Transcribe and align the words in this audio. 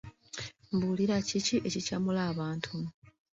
Mbuulira, 0.73 1.15
ki 1.27 1.37
ekikyamula 1.67 2.21
abantu? 2.31 2.75